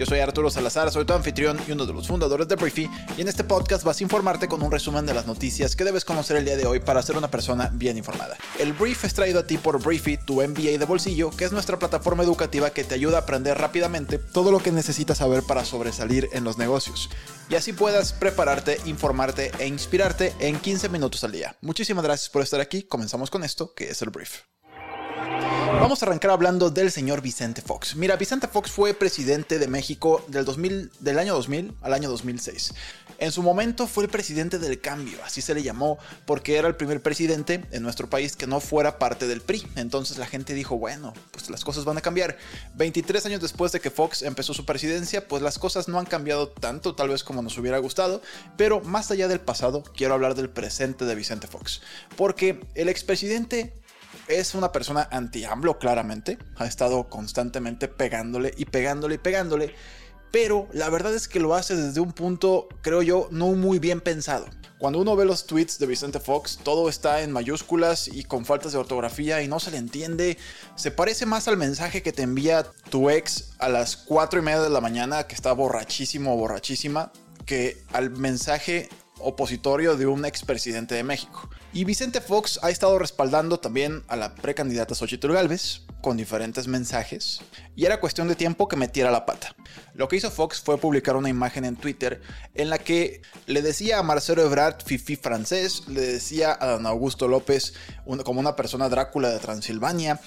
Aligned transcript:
Yo 0.00 0.06
soy 0.06 0.20
Arturo 0.20 0.48
Salazar, 0.48 0.90
soy 0.90 1.04
tu 1.04 1.12
anfitrión 1.12 1.60
y 1.68 1.72
uno 1.72 1.84
de 1.84 1.92
los 1.92 2.08
fundadores 2.08 2.48
de 2.48 2.56
Briefy, 2.56 2.88
y 3.18 3.20
en 3.20 3.28
este 3.28 3.44
podcast 3.44 3.84
vas 3.84 4.00
a 4.00 4.02
informarte 4.02 4.48
con 4.48 4.62
un 4.62 4.72
resumen 4.72 5.04
de 5.04 5.12
las 5.12 5.26
noticias 5.26 5.76
que 5.76 5.84
debes 5.84 6.06
conocer 6.06 6.38
el 6.38 6.46
día 6.46 6.56
de 6.56 6.64
hoy 6.64 6.80
para 6.80 7.02
ser 7.02 7.18
una 7.18 7.30
persona 7.30 7.68
bien 7.74 7.98
informada. 7.98 8.38
El 8.58 8.72
Brief 8.72 9.04
es 9.04 9.12
traído 9.12 9.40
a 9.40 9.46
ti 9.46 9.58
por 9.58 9.78
Briefy, 9.78 10.16
tu 10.16 10.36
MBA 10.36 10.78
de 10.78 10.86
bolsillo, 10.86 11.28
que 11.28 11.44
es 11.44 11.52
nuestra 11.52 11.78
plataforma 11.78 12.22
educativa 12.22 12.70
que 12.70 12.82
te 12.82 12.94
ayuda 12.94 13.18
a 13.18 13.20
aprender 13.20 13.58
rápidamente 13.58 14.16
todo 14.16 14.50
lo 14.50 14.60
que 14.60 14.72
necesitas 14.72 15.18
saber 15.18 15.42
para 15.42 15.66
sobresalir 15.66 16.30
en 16.32 16.44
los 16.44 16.56
negocios. 16.56 17.10
Y 17.50 17.56
así 17.56 17.74
puedas 17.74 18.14
prepararte, 18.14 18.80
informarte 18.86 19.52
e 19.58 19.66
inspirarte 19.66 20.32
en 20.38 20.58
15 20.58 20.88
minutos 20.88 21.24
al 21.24 21.32
día. 21.32 21.58
Muchísimas 21.60 22.04
gracias 22.04 22.30
por 22.30 22.40
estar 22.40 22.62
aquí, 22.62 22.84
comenzamos 22.84 23.28
con 23.28 23.44
esto 23.44 23.74
que 23.74 23.90
es 23.90 24.00
el 24.00 24.08
Brief. 24.08 24.44
Vamos 25.78 26.02
a 26.02 26.06
arrancar 26.06 26.32
hablando 26.32 26.70
del 26.70 26.90
señor 26.90 27.22
Vicente 27.22 27.62
Fox. 27.62 27.94
Mira, 27.94 28.16
Vicente 28.16 28.48
Fox 28.48 28.70
fue 28.70 28.92
presidente 28.92 29.58
de 29.58 29.68
México 29.68 30.24
del, 30.28 30.44
2000, 30.44 30.90
del 30.98 31.18
año 31.18 31.34
2000 31.34 31.74
al 31.80 31.94
año 31.94 32.10
2006. 32.10 32.74
En 33.18 33.32
su 33.32 33.42
momento 33.42 33.86
fue 33.86 34.04
el 34.04 34.10
presidente 34.10 34.58
del 34.58 34.80
cambio, 34.80 35.18
así 35.24 35.42
se 35.42 35.54
le 35.54 35.62
llamó, 35.62 35.98
porque 36.24 36.56
era 36.56 36.68
el 36.68 36.76
primer 36.76 37.02
presidente 37.02 37.64
en 37.70 37.82
nuestro 37.82 38.08
país 38.08 38.34
que 38.34 38.46
no 38.46 38.60
fuera 38.60 38.98
parte 38.98 39.26
del 39.26 39.42
PRI. 39.42 39.66
Entonces 39.76 40.16
la 40.18 40.26
gente 40.26 40.54
dijo, 40.54 40.78
bueno, 40.78 41.12
pues 41.30 41.50
las 41.50 41.64
cosas 41.64 41.84
van 41.84 41.98
a 41.98 42.00
cambiar. 42.00 42.38
23 42.76 43.26
años 43.26 43.40
después 43.40 43.72
de 43.72 43.80
que 43.80 43.90
Fox 43.90 44.22
empezó 44.22 44.54
su 44.54 44.64
presidencia, 44.64 45.28
pues 45.28 45.42
las 45.42 45.58
cosas 45.58 45.86
no 45.86 45.98
han 45.98 46.06
cambiado 46.06 46.48
tanto 46.48 46.94
tal 46.94 47.10
vez 47.10 47.22
como 47.22 47.42
nos 47.42 47.58
hubiera 47.58 47.78
gustado, 47.78 48.22
pero 48.56 48.80
más 48.80 49.10
allá 49.10 49.28
del 49.28 49.40
pasado, 49.40 49.82
quiero 49.82 50.14
hablar 50.14 50.34
del 50.34 50.48
presente 50.48 51.04
de 51.04 51.14
Vicente 51.14 51.46
Fox. 51.46 51.82
Porque 52.16 52.60
el 52.74 52.88
expresidente 52.88 53.79
es 54.30 54.54
una 54.54 54.72
persona 54.72 55.08
anti-AMLO, 55.10 55.78
claramente. 55.78 56.38
Ha 56.56 56.66
estado 56.66 57.08
constantemente 57.08 57.88
pegándole 57.88 58.54
y 58.56 58.64
pegándole 58.64 59.16
y 59.16 59.18
pegándole. 59.18 59.74
Pero 60.30 60.68
la 60.72 60.88
verdad 60.88 61.14
es 61.14 61.26
que 61.26 61.40
lo 61.40 61.54
hace 61.54 61.74
desde 61.74 62.00
un 62.00 62.12
punto, 62.12 62.68
creo 62.82 63.02
yo, 63.02 63.28
no 63.32 63.48
muy 63.48 63.78
bien 63.78 64.00
pensado. 64.00 64.46
Cuando 64.78 65.00
uno 65.00 65.14
ve 65.14 65.26
los 65.26 65.46
tweets 65.46 65.78
de 65.78 65.86
Vicente 65.86 66.20
Fox, 66.20 66.58
todo 66.62 66.88
está 66.88 67.20
en 67.20 67.32
mayúsculas 67.32 68.08
y 68.08 68.24
con 68.24 68.46
faltas 68.46 68.72
de 68.72 68.78
ortografía 68.78 69.42
y 69.42 69.48
no 69.48 69.60
se 69.60 69.70
le 69.70 69.76
entiende. 69.76 70.38
Se 70.74 70.90
parece 70.90 71.26
más 71.26 71.48
al 71.48 71.58
mensaje 71.58 72.02
que 72.02 72.12
te 72.12 72.22
envía 72.22 72.64
tu 72.88 73.10
ex 73.10 73.50
a 73.58 73.68
las 73.68 73.96
4 73.96 74.40
y 74.40 74.42
media 74.42 74.62
de 74.62 74.70
la 74.70 74.80
mañana, 74.80 75.26
que 75.26 75.34
está 75.34 75.52
borrachísimo 75.52 76.32
o 76.32 76.36
borrachísima, 76.38 77.12
que 77.44 77.84
al 77.92 78.10
mensaje 78.10 78.88
opositorio 79.22 79.96
de 79.96 80.06
un 80.06 80.24
expresidente 80.24 80.94
de 80.94 81.02
México. 81.02 81.48
Y 81.72 81.84
Vicente 81.84 82.20
Fox 82.20 82.58
ha 82.62 82.70
estado 82.70 82.98
respaldando 82.98 83.60
también 83.60 84.02
a 84.08 84.16
la 84.16 84.34
precandidata 84.34 84.94
Xochitl 84.94 85.32
Galvez 85.32 85.82
con 86.00 86.16
diferentes 86.16 86.66
mensajes 86.66 87.40
y 87.76 87.84
era 87.84 88.00
cuestión 88.00 88.28
de 88.28 88.34
tiempo 88.34 88.68
que 88.68 88.76
metiera 88.76 89.10
la 89.10 89.26
pata. 89.26 89.54
Lo 89.94 90.08
que 90.08 90.16
hizo 90.16 90.30
Fox 90.30 90.60
fue 90.60 90.78
publicar 90.78 91.16
una 91.16 91.28
imagen 91.28 91.64
en 91.64 91.76
Twitter 91.76 92.22
en 92.54 92.70
la 92.70 92.78
que 92.78 93.22
le 93.46 93.62
decía 93.62 93.98
a 93.98 94.02
Marcelo 94.02 94.42
Ebrard 94.42 94.82
fifi 94.84 95.16
francés, 95.16 95.84
le 95.88 96.00
decía 96.00 96.56
a 96.58 96.66
don 96.66 96.86
Augusto 96.86 97.28
López 97.28 97.74
como 98.24 98.40
una 98.40 98.56
persona 98.56 98.88
Drácula 98.88 99.30
de 99.30 99.38
Transilvania 99.38 100.20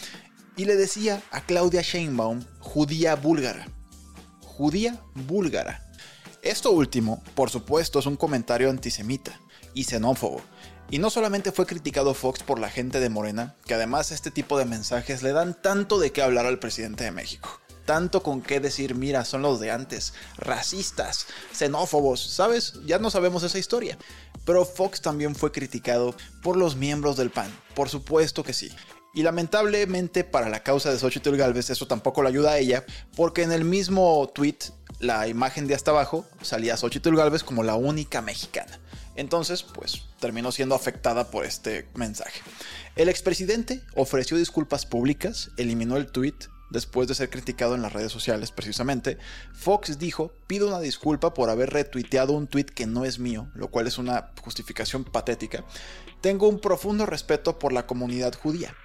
y 0.56 0.66
le 0.66 0.76
decía 0.76 1.22
a 1.32 1.42
Claudia 1.42 1.82
Sheinbaum 1.82 2.44
judía 2.60 3.16
búlgara. 3.16 3.68
Judía 4.42 5.00
búlgara. 5.16 5.84
Esto 6.44 6.72
último, 6.72 7.24
por 7.36 7.50
supuesto, 7.50 8.00
es 8.00 8.06
un 8.06 8.18
comentario 8.18 8.70
antisemita 8.70 9.40
y 9.74 9.86
xenófobo. 9.86 10.42
Y 10.92 11.00
no 11.00 11.10
solamente 11.10 11.54
fue 11.54 11.66
criticado 11.66 12.14
Fox 12.14 12.44
por 12.44 12.60
la 12.60 12.70
gente 12.70 13.00
de 13.00 13.08
Morena, 13.08 13.56
que 13.66 13.76
además 13.76 14.12
este 14.12 14.30
tipo 14.30 14.60
de 14.60 14.66
mensajes 14.66 15.24
le 15.24 15.32
dan 15.32 15.54
tanto 15.62 16.00
de 16.00 16.12
qué 16.12 16.22
hablar 16.22 16.46
al 16.46 16.60
presidente 16.60 17.06
de 17.06 17.12
México. 17.12 17.62
Tanto 17.86 18.24
con 18.24 18.42
qué 18.42 18.60
decir, 18.60 18.94
mira, 18.94 19.24
son 19.24 19.42
los 19.42 19.62
de 19.62 19.72
antes, 19.72 20.16
racistas, 20.36 21.28
xenófobos, 21.54 22.20
¿sabes? 22.20 22.74
Ya 22.86 23.00
no 23.00 23.10
sabemos 23.10 23.44
esa 23.44 23.58
historia. 23.58 23.98
Pero 24.44 24.66
Fox 24.66 25.02
también 25.02 25.36
fue 25.36 25.54
criticado 25.54 26.14
por 26.42 26.58
los 26.58 26.76
miembros 26.76 27.16
del 27.16 27.30
PAN, 27.30 27.58
por 27.74 27.88
supuesto 27.88 28.44
que 28.44 28.52
sí. 28.52 28.70
Y 29.16 29.24
lamentablemente 29.24 30.26
para 30.26 30.50
la 30.50 30.62
causa 30.62 30.92
de 30.92 31.00
Xochitl 31.00 31.38
Galvez 31.38 31.70
eso 31.70 31.88
tampoco 31.88 32.22
le 32.22 32.30
ayuda 32.30 32.52
a 32.52 32.58
ella, 32.58 32.84
porque 33.16 33.44
en 33.44 33.54
el 33.54 33.64
mismo 33.64 34.30
tweet 34.34 34.58
la 35.04 35.28
imagen 35.28 35.68
de 35.68 35.76
hasta 35.76 35.92
abajo 35.92 36.26
salía 36.42 36.78
Xochitl 36.78 37.16
Galvez 37.16 37.44
como 37.44 37.64
la 37.64 37.76
única 37.76 38.22
mexicana. 38.22 38.80
Entonces, 39.16 39.62
pues 39.62 40.04
terminó 40.20 40.52
siendo 40.52 40.76
afectada 40.76 41.30
por 41.30 41.46
este 41.46 41.88
mensaje. 41.94 42.42
El 42.96 43.10
expresidente 43.10 43.82
ofreció 43.96 44.38
disculpas 44.38 44.86
públicas, 44.86 45.52
eliminó 45.58 45.98
el 45.98 46.08
tweet 46.08 46.36
después 46.74 47.08
de 47.08 47.16
ser 47.16 47.30
criticado 47.30 47.76
en 47.76 47.84
las 47.84 47.94
redes 47.94 48.12
sociales 48.12 48.52
precisamente. 48.52 49.18
Fox 49.54 50.00
dijo, 50.00 50.34
pido 50.48 50.68
una 50.68 50.82
disculpa 50.82 51.34
por 51.34 51.50
haber 51.50 51.70
retuiteado 51.70 52.34
un 52.34 52.48
tweet 52.48 52.66
que 52.66 52.88
no 52.88 53.06
es 53.06 53.20
mío, 53.20 53.48
lo 53.54 53.70
cual 53.70 53.88
es 53.88 53.98
una 53.98 54.32
justificación 54.42 55.06
patética. 55.06 55.64
Tengo 56.20 56.50
un 56.50 56.60
profundo 56.60 57.06
respeto 57.06 57.60
por 57.60 57.72
la 57.72 57.86
comunidad 57.86 58.34
judía. 58.34 58.76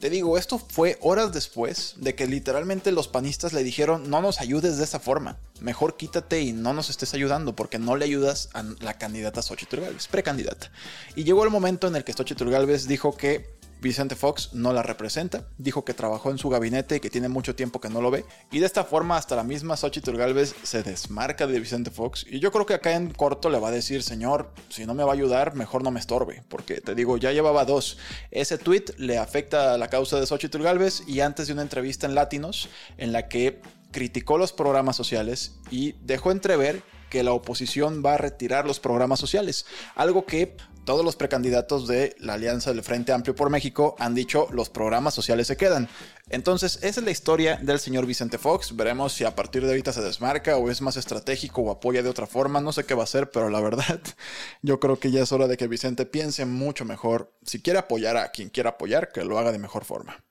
Te 0.00 0.10
digo, 0.10 0.38
esto 0.38 0.58
fue 0.58 0.96
horas 1.00 1.32
después 1.32 1.94
de 1.96 2.14
que 2.14 2.28
literalmente 2.28 2.92
los 2.92 3.08
panistas 3.08 3.52
le 3.52 3.64
dijeron 3.64 4.08
no 4.08 4.20
nos 4.20 4.40
ayudes 4.40 4.78
de 4.78 4.84
esa 4.84 5.00
forma, 5.00 5.38
mejor 5.60 5.96
quítate 5.96 6.40
y 6.40 6.52
no 6.52 6.72
nos 6.72 6.88
estés 6.88 7.14
ayudando 7.14 7.56
porque 7.56 7.80
no 7.80 7.96
le 7.96 8.04
ayudas 8.04 8.48
a 8.52 8.62
la 8.62 8.96
candidata 8.96 9.42
Xochitl 9.42 9.80
Galvez, 9.80 10.06
precandidata. 10.06 10.70
Y 11.16 11.24
llegó 11.24 11.42
el 11.42 11.50
momento 11.50 11.88
en 11.88 11.96
el 11.96 12.04
que 12.04 12.12
Xochitl 12.12 12.48
Galvez 12.48 12.86
dijo 12.86 13.16
que 13.16 13.57
Vicente 13.80 14.16
Fox 14.16 14.50
no 14.54 14.72
la 14.72 14.82
representa, 14.82 15.46
dijo 15.56 15.84
que 15.84 15.94
trabajó 15.94 16.30
en 16.30 16.38
su 16.38 16.48
gabinete 16.48 16.96
y 16.96 17.00
que 17.00 17.10
tiene 17.10 17.28
mucho 17.28 17.54
tiempo 17.54 17.80
que 17.80 17.88
no 17.88 18.00
lo 18.00 18.10
ve, 18.10 18.24
y 18.50 18.58
de 18.58 18.66
esta 18.66 18.84
forma 18.84 19.16
hasta 19.16 19.36
la 19.36 19.44
misma 19.44 19.76
Xochitl 19.76 20.16
Galvez 20.16 20.54
se 20.62 20.82
desmarca 20.82 21.46
de 21.46 21.60
Vicente 21.60 21.90
Fox, 21.90 22.26
y 22.28 22.40
yo 22.40 22.50
creo 22.50 22.66
que 22.66 22.74
acá 22.74 22.92
en 22.94 23.10
corto 23.10 23.50
le 23.50 23.58
va 23.58 23.68
a 23.68 23.72
decir, 23.72 24.02
señor, 24.02 24.52
si 24.68 24.86
no 24.86 24.94
me 24.94 25.04
va 25.04 25.12
a 25.12 25.14
ayudar, 25.14 25.54
mejor 25.54 25.82
no 25.82 25.90
me 25.90 26.00
estorbe, 26.00 26.42
porque 26.48 26.80
te 26.80 26.94
digo, 26.94 27.16
ya 27.16 27.32
llevaba 27.32 27.64
dos. 27.64 27.98
Ese 28.30 28.58
tweet 28.58 28.84
le 28.96 29.18
afecta 29.18 29.74
a 29.74 29.78
la 29.78 29.88
causa 29.88 30.18
de 30.18 30.26
Xochitl 30.26 30.62
Galvez, 30.62 31.02
y 31.06 31.20
antes 31.20 31.46
de 31.46 31.52
una 31.52 31.62
entrevista 31.62 32.06
en 32.06 32.14
Latinos, 32.14 32.68
en 32.96 33.12
la 33.12 33.28
que 33.28 33.60
criticó 33.90 34.38
los 34.38 34.52
programas 34.52 34.96
sociales 34.96 35.58
y 35.70 35.92
dejó 36.02 36.30
entrever 36.30 36.82
que 37.08 37.22
la 37.22 37.32
oposición 37.32 38.02
va 38.04 38.14
a 38.14 38.18
retirar 38.18 38.66
los 38.66 38.80
programas 38.80 39.18
sociales, 39.18 39.64
algo 39.94 40.26
que 40.26 40.56
todos 40.88 41.04
los 41.04 41.16
precandidatos 41.16 41.86
de 41.86 42.16
la 42.18 42.32
Alianza 42.32 42.72
del 42.72 42.82
Frente 42.82 43.12
Amplio 43.12 43.34
por 43.34 43.50
México 43.50 43.94
han 43.98 44.14
dicho 44.14 44.48
los 44.52 44.70
programas 44.70 45.12
sociales 45.12 45.46
se 45.46 45.58
quedan. 45.58 45.86
Entonces, 46.30 46.78
esa 46.80 47.00
es 47.00 47.04
la 47.04 47.10
historia 47.10 47.58
del 47.60 47.78
señor 47.78 48.06
Vicente 48.06 48.38
Fox. 48.38 48.74
Veremos 48.74 49.12
si 49.12 49.24
a 49.24 49.36
partir 49.36 49.64
de 49.64 49.68
ahorita 49.68 49.92
se 49.92 50.00
desmarca 50.00 50.56
o 50.56 50.70
es 50.70 50.80
más 50.80 50.96
estratégico 50.96 51.60
o 51.60 51.70
apoya 51.70 52.02
de 52.02 52.08
otra 52.08 52.26
forma. 52.26 52.62
No 52.62 52.72
sé 52.72 52.84
qué 52.84 52.94
va 52.94 53.02
a 53.02 53.04
hacer, 53.04 53.30
pero 53.30 53.50
la 53.50 53.60
verdad, 53.60 54.00
yo 54.62 54.80
creo 54.80 54.98
que 54.98 55.10
ya 55.10 55.22
es 55.22 55.30
hora 55.30 55.46
de 55.46 55.58
que 55.58 55.68
Vicente 55.68 56.06
piense 56.06 56.46
mucho 56.46 56.86
mejor. 56.86 57.34
Si 57.42 57.60
quiere 57.60 57.80
apoyar 57.80 58.16
a 58.16 58.30
quien 58.30 58.48
quiera 58.48 58.70
apoyar, 58.70 59.12
que 59.12 59.24
lo 59.24 59.38
haga 59.38 59.52
de 59.52 59.58
mejor 59.58 59.84
forma. 59.84 60.24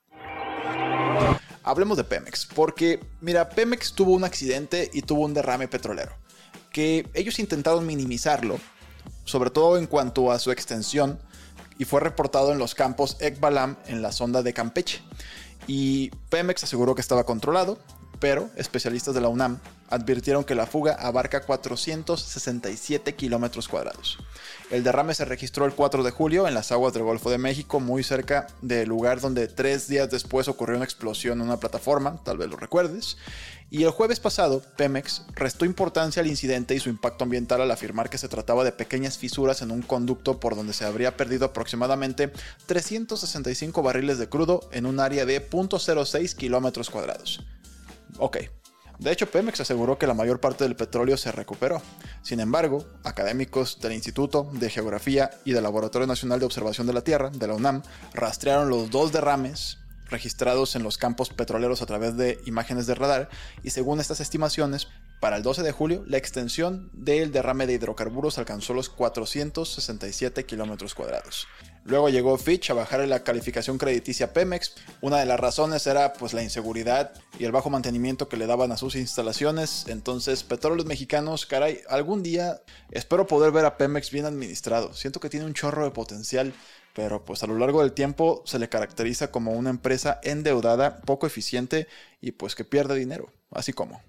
Hablemos 1.62 1.96
de 1.96 2.02
Pemex, 2.02 2.46
porque 2.46 2.98
mira, 3.20 3.48
Pemex 3.48 3.92
tuvo 3.92 4.10
un 4.10 4.24
accidente 4.24 4.90
y 4.92 5.02
tuvo 5.02 5.24
un 5.24 5.34
derrame 5.34 5.68
petrolero, 5.68 6.16
que 6.72 7.08
ellos 7.14 7.38
intentaron 7.38 7.86
minimizarlo 7.86 8.58
sobre 9.28 9.50
todo 9.50 9.76
en 9.76 9.86
cuanto 9.86 10.32
a 10.32 10.38
su 10.38 10.50
extensión, 10.50 11.18
y 11.78 11.84
fue 11.84 12.00
reportado 12.00 12.50
en 12.50 12.58
los 12.58 12.74
campos 12.74 13.16
Ekbalam 13.20 13.76
en 13.86 14.02
la 14.02 14.10
sonda 14.10 14.42
de 14.42 14.52
Campeche. 14.52 15.00
Y 15.66 16.10
Pemex 16.30 16.64
aseguró 16.64 16.94
que 16.94 17.02
estaba 17.02 17.24
controlado, 17.24 17.78
pero 18.20 18.50
especialistas 18.56 19.14
de 19.14 19.20
la 19.20 19.28
UNAM 19.28 19.58
advirtieron 19.90 20.44
que 20.44 20.54
la 20.54 20.66
fuga 20.66 20.94
abarca 20.94 21.40
467 21.40 23.14
kilómetros 23.14 23.68
cuadrados. 23.68 24.18
El 24.70 24.84
derrame 24.84 25.14
se 25.14 25.24
registró 25.24 25.64
el 25.64 25.72
4 25.72 26.02
de 26.02 26.10
julio 26.10 26.46
en 26.46 26.54
las 26.54 26.72
aguas 26.72 26.92
del 26.92 27.04
Golfo 27.04 27.30
de 27.30 27.38
México, 27.38 27.80
muy 27.80 28.02
cerca 28.02 28.48
del 28.60 28.88
lugar 28.88 29.20
donde 29.20 29.48
tres 29.48 29.88
días 29.88 30.10
después 30.10 30.46
ocurrió 30.48 30.76
una 30.76 30.84
explosión 30.84 31.40
en 31.40 31.46
una 31.46 31.58
plataforma, 31.58 32.22
tal 32.22 32.36
vez 32.36 32.48
lo 32.50 32.56
recuerdes, 32.56 33.16
y 33.70 33.82
el 33.84 33.90
jueves 33.90 34.18
pasado, 34.18 34.62
Pemex 34.76 35.24
restó 35.34 35.66
importancia 35.66 36.22
al 36.22 36.26
incidente 36.26 36.74
y 36.74 36.80
su 36.80 36.88
impacto 36.88 37.24
ambiental 37.24 37.60
al 37.60 37.70
afirmar 37.70 38.08
que 38.08 38.16
se 38.16 38.28
trataba 38.28 38.64
de 38.64 38.72
pequeñas 38.72 39.18
fisuras 39.18 39.60
en 39.60 39.70
un 39.70 39.82
conducto 39.82 40.40
por 40.40 40.56
donde 40.56 40.72
se 40.72 40.86
habría 40.86 41.18
perdido 41.18 41.44
aproximadamente 41.44 42.32
365 42.64 43.82
barriles 43.82 44.18
de 44.18 44.28
crudo 44.30 44.68
en 44.72 44.86
un 44.86 45.00
área 45.00 45.26
de 45.26 45.50
0.06 45.50 46.34
kilómetros 46.34 46.88
cuadrados. 46.88 47.44
Ok, 48.18 48.38
De 48.98 49.12
hecho, 49.12 49.30
Pemex 49.30 49.60
aseguró 49.60 49.96
que 49.96 50.08
la 50.08 50.14
mayor 50.14 50.40
parte 50.40 50.64
del 50.64 50.74
petróleo 50.74 51.16
se 51.16 51.30
recuperó. 51.30 51.80
Sin 52.22 52.40
embargo, 52.40 52.84
académicos 53.04 53.78
del 53.80 53.92
Instituto 53.92 54.50
de 54.54 54.70
Geografía 54.70 55.30
y 55.44 55.52
del 55.52 55.62
Laboratorio 55.62 56.08
Nacional 56.08 56.40
de 56.40 56.46
Observación 56.46 56.86
de 56.88 56.94
la 56.94 57.02
Tierra, 57.02 57.30
de 57.30 57.46
la 57.46 57.54
UNAM, 57.54 57.82
rastrearon 58.12 58.70
los 58.70 58.90
dos 58.90 59.12
derrames 59.12 59.78
registrados 60.10 60.74
en 60.74 60.82
los 60.82 60.98
campos 60.98 61.30
petroleros 61.30 61.82
a 61.82 61.86
través 61.86 62.16
de 62.16 62.40
imágenes 62.46 62.86
de 62.86 62.94
radar 62.94 63.28
y 63.62 63.70
según 63.70 64.00
estas 64.00 64.20
estimaciones, 64.20 64.88
para 65.20 65.36
el 65.36 65.42
12 65.42 65.62
de 65.62 65.72
julio, 65.72 66.04
la 66.06 66.16
extensión 66.16 66.90
del 66.92 67.32
derrame 67.32 67.66
de 67.66 67.74
hidrocarburos 67.74 68.38
alcanzó 68.38 68.74
los 68.74 68.88
467 68.88 70.44
kilómetros 70.44 70.94
cuadrados. 70.94 71.48
Luego 71.84 72.08
llegó 72.08 72.36
Fitch 72.36 72.70
a 72.70 72.74
bajar 72.74 73.00
la 73.08 73.24
calificación 73.24 73.78
crediticia 73.78 74.32
Pemex. 74.32 74.74
Una 75.00 75.18
de 75.18 75.26
las 75.26 75.40
razones 75.40 75.86
era 75.86 76.12
pues 76.12 76.34
la 76.34 76.42
inseguridad 76.42 77.12
y 77.38 77.44
el 77.44 77.52
bajo 77.52 77.70
mantenimiento 77.70 78.28
que 78.28 78.36
le 78.36 78.46
daban 78.46 78.72
a 78.72 78.76
sus 78.76 78.94
instalaciones. 78.94 79.86
Entonces, 79.88 80.44
Petróleos 80.44 80.86
Mexicanos, 80.86 81.46
caray, 81.46 81.80
algún 81.88 82.22
día 82.22 82.60
espero 82.90 83.26
poder 83.26 83.52
ver 83.52 83.64
a 83.64 83.78
Pemex 83.78 84.10
bien 84.10 84.26
administrado. 84.26 84.92
Siento 84.92 85.18
que 85.18 85.30
tiene 85.30 85.46
un 85.46 85.54
chorro 85.54 85.84
de 85.84 85.90
potencial 85.90 86.52
pero 86.94 87.24
pues 87.24 87.44
a 87.44 87.46
lo 87.46 87.56
largo 87.56 87.82
del 87.82 87.92
tiempo 87.92 88.42
se 88.44 88.58
le 88.58 88.68
caracteriza 88.68 89.30
como 89.30 89.52
una 89.52 89.70
empresa 89.70 90.18
endeudada, 90.24 91.00
poco 91.02 91.28
eficiente 91.28 91.86
y 92.20 92.32
pues 92.32 92.56
que 92.56 92.64
pierde 92.64 92.96
dinero, 92.96 93.32
así 93.52 93.72
como. 93.72 94.02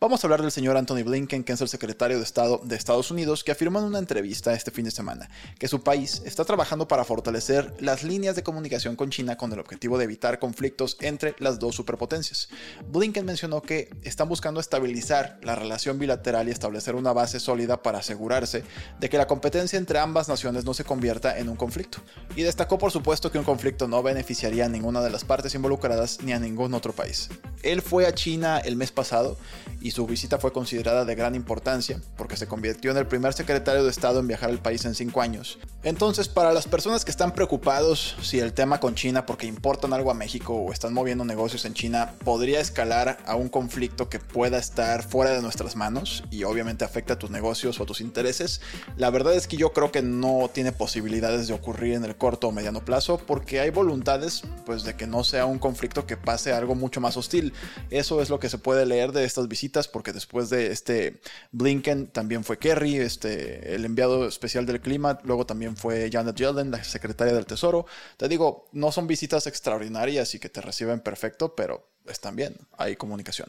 Vamos 0.00 0.22
a 0.22 0.26
hablar 0.26 0.40
del 0.40 0.50
señor 0.50 0.76
Anthony 0.76 1.02
Blinken, 1.04 1.44
que 1.44 1.52
es 1.52 1.60
el 1.60 1.68
secretario 1.68 2.16
de 2.16 2.24
Estado 2.24 2.60
de 2.64 2.74
Estados 2.74 3.10
Unidos, 3.10 3.44
que 3.44 3.52
afirmó 3.52 3.80
en 3.80 3.84
una 3.84 3.98
entrevista 3.98 4.54
este 4.54 4.70
fin 4.70 4.86
de 4.86 4.90
semana 4.90 5.28
que 5.58 5.68
su 5.68 5.82
país 5.82 6.22
está 6.24 6.44
trabajando 6.44 6.88
para 6.88 7.04
fortalecer 7.04 7.74
las 7.80 8.02
líneas 8.02 8.34
de 8.34 8.42
comunicación 8.42 8.96
con 8.96 9.10
China 9.10 9.36
con 9.36 9.52
el 9.52 9.58
objetivo 9.58 9.98
de 9.98 10.04
evitar 10.04 10.38
conflictos 10.38 10.96
entre 11.00 11.34
las 11.38 11.58
dos 11.58 11.74
superpotencias. 11.74 12.48
Blinken 12.88 13.26
mencionó 13.26 13.60
que 13.60 13.90
están 14.02 14.28
buscando 14.28 14.58
estabilizar 14.58 15.38
la 15.42 15.54
relación 15.54 15.98
bilateral 15.98 16.48
y 16.48 16.52
establecer 16.52 16.94
una 16.94 17.12
base 17.12 17.38
sólida 17.38 17.82
para 17.82 17.98
asegurarse 17.98 18.64
de 19.00 19.08
que 19.10 19.18
la 19.18 19.26
competencia 19.26 19.78
entre 19.78 19.98
ambas 19.98 20.28
naciones 20.28 20.64
no 20.64 20.72
se 20.72 20.84
convierta 20.84 21.38
en 21.38 21.48
un 21.48 21.56
conflicto. 21.56 21.98
Y 22.36 22.42
destacó 22.42 22.78
por 22.78 22.90
supuesto 22.90 23.30
que 23.30 23.38
un 23.38 23.44
conflicto 23.44 23.86
no 23.86 24.02
beneficiaría 24.02 24.64
a 24.64 24.68
ninguna 24.68 25.02
de 25.02 25.10
las 25.10 25.24
partes 25.24 25.54
involucradas 25.54 26.20
ni 26.22 26.32
a 26.32 26.38
ningún 26.38 26.72
otro 26.72 26.92
país. 26.94 27.28
Él 27.62 27.82
fue 27.82 28.06
a 28.06 28.14
China 28.14 28.58
el 28.58 28.76
mes 28.76 28.92
pasado 28.92 29.36
y 29.80 29.90
su 29.90 30.06
visita 30.06 30.38
fue 30.38 30.52
considerada 30.52 31.04
de 31.04 31.14
gran 31.14 31.34
importancia 31.34 32.00
porque 32.16 32.36
se 32.36 32.46
convirtió 32.46 32.90
en 32.90 32.96
el 32.96 33.06
primer 33.06 33.32
secretario 33.32 33.84
de 33.84 33.90
Estado 33.90 34.20
en 34.20 34.28
viajar 34.28 34.50
al 34.50 34.60
país 34.60 34.84
en 34.84 34.94
cinco 34.94 35.20
años. 35.20 35.58
Entonces, 35.82 36.28
para 36.28 36.52
las 36.52 36.66
personas 36.66 37.04
que 37.04 37.10
están 37.10 37.32
preocupados 37.32 38.16
si 38.22 38.40
el 38.40 38.52
tema 38.52 38.80
con 38.80 38.94
China 38.94 39.26
porque 39.26 39.46
importan 39.46 39.92
algo 39.92 40.10
a 40.10 40.14
México 40.14 40.54
o 40.54 40.72
están 40.72 40.94
moviendo 40.94 41.24
negocios 41.24 41.64
en 41.64 41.74
China 41.74 42.14
podría 42.24 42.60
escalar 42.60 43.18
a 43.26 43.36
un 43.36 43.48
conflicto 43.48 44.08
que 44.08 44.18
pueda 44.18 44.58
estar 44.58 45.02
fuera 45.02 45.32
de 45.32 45.42
nuestras 45.42 45.76
manos 45.76 46.24
y 46.30 46.44
obviamente 46.44 46.84
afecta 46.84 47.14
a 47.14 47.18
tus 47.18 47.30
negocios 47.30 47.78
o 47.78 47.82
a 47.82 47.86
tus 47.86 48.00
intereses, 48.00 48.60
la 48.96 49.10
verdad 49.10 49.34
es 49.34 49.46
que 49.46 49.56
yo 49.56 49.72
creo 49.72 49.92
que 49.92 50.02
no 50.02 50.50
tiene 50.52 50.72
posibilidades 50.72 51.48
de 51.48 51.54
ocurrir 51.54 51.94
en 51.94 52.04
el 52.04 52.16
corto 52.16 52.48
o 52.48 52.52
mediano 52.52 52.84
plazo 52.84 53.18
porque 53.18 53.60
hay 53.60 53.70
voluntades 53.70 54.42
pues 54.66 54.84
de 54.84 54.94
que 54.94 55.06
no 55.06 55.24
sea 55.24 55.46
un 55.46 55.58
conflicto 55.58 56.06
que 56.06 56.16
pase 56.16 56.52
algo 56.52 56.74
mucho 56.74 57.00
más 57.00 57.16
hostil. 57.16 57.52
Eso 57.90 58.20
es 58.20 58.30
lo 58.30 58.38
que 58.38 58.48
se 58.48 58.58
puede 58.58 58.86
leer 58.86 59.12
de 59.12 59.24
estas 59.24 59.48
visitas 59.54 59.86
porque 59.86 60.12
después 60.12 60.50
de 60.50 60.72
este 60.72 61.20
Blinken 61.52 62.08
también 62.08 62.42
fue 62.42 62.58
Kerry, 62.58 62.96
este, 62.96 63.76
el 63.76 63.84
enviado 63.84 64.26
especial 64.26 64.66
del 64.66 64.80
clima, 64.80 65.20
luego 65.22 65.46
también 65.46 65.76
fue 65.76 66.10
Janet 66.12 66.34
Yellen, 66.34 66.72
la 66.72 66.82
secretaria 66.82 67.32
del 67.32 67.46
Tesoro. 67.46 67.86
Te 68.16 68.28
digo, 68.28 68.66
no 68.72 68.90
son 68.90 69.06
visitas 69.06 69.46
extraordinarias 69.46 70.34
y 70.34 70.40
que 70.40 70.48
te 70.48 70.60
reciben 70.60 70.98
perfecto, 70.98 71.54
pero 71.54 71.86
están 72.04 72.34
bien, 72.34 72.56
hay 72.76 72.96
comunicación. 72.96 73.48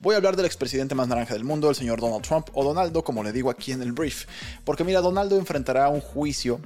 Voy 0.00 0.14
a 0.14 0.18
hablar 0.18 0.34
del 0.34 0.46
expresidente 0.46 0.96
más 0.96 1.06
naranja 1.06 1.34
del 1.34 1.44
mundo, 1.44 1.68
el 1.70 1.76
señor 1.76 2.00
Donald 2.00 2.26
Trump, 2.26 2.48
o 2.52 2.64
Donaldo, 2.64 3.04
como 3.04 3.22
le 3.22 3.30
digo 3.30 3.48
aquí 3.48 3.70
en 3.70 3.80
el 3.80 3.92
brief. 3.92 4.26
Porque 4.64 4.82
mira, 4.82 5.00
Donaldo 5.00 5.36
enfrentará 5.36 5.88
un 5.88 6.00
juicio 6.00 6.60